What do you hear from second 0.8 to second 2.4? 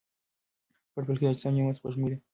پټ فلکي اجسام نیمه سپوږمۍ دي.